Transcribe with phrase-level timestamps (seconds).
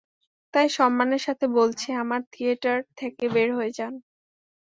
[0.53, 3.93] তাই সম্মানের সাথে বলছি, আমার থিয়েটার থেকে বের হয়ে যান।